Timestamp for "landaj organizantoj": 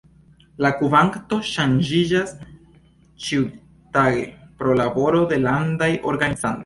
5.45-6.59